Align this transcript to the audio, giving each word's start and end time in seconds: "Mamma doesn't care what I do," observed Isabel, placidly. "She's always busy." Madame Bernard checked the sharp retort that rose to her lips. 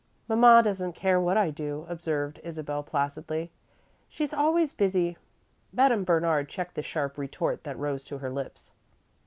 "Mamma 0.27 0.63
doesn't 0.63 0.93
care 0.93 1.19
what 1.19 1.37
I 1.37 1.51
do," 1.51 1.85
observed 1.87 2.39
Isabel, 2.43 2.81
placidly. 2.81 3.51
"She's 4.09 4.33
always 4.33 4.73
busy." 4.73 5.15
Madame 5.71 6.05
Bernard 6.05 6.49
checked 6.49 6.73
the 6.73 6.81
sharp 6.81 7.19
retort 7.19 7.65
that 7.65 7.77
rose 7.77 8.03
to 8.05 8.17
her 8.17 8.31
lips. 8.31 8.71